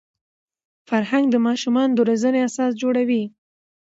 فرهنګ 0.89 1.25
د 1.31 1.35
ماشومانو 1.47 1.93
د 1.95 1.99
روزني 2.09 2.39
اساس 2.49 2.71
جوړوي. 2.81 3.23